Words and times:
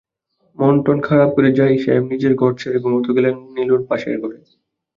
মনটন 0.57 0.97
খারাপ 1.07 1.29
করে 1.35 1.49
জাহিদ 1.57 1.79
সাহেব 1.83 2.03
নিজের 2.11 2.33
ঘর 2.35 2.51
ছেড়ে 2.59 2.77
ঘুমাতে 2.83 3.09
গেলেন 3.17 3.35
নীলুর 3.55 3.81
পাশের 3.89 4.15
ঘরে। 4.21 4.37